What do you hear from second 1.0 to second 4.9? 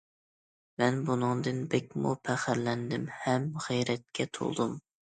بۇنىڭدىن بەكمۇ پەخىرلەندىم ھەم غەيرەتكە تولدۇم!